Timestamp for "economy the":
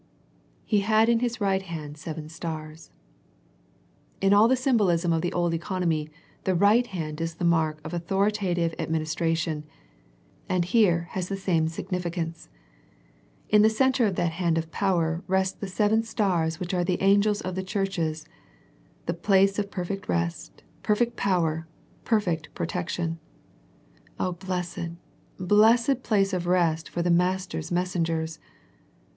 5.53-6.55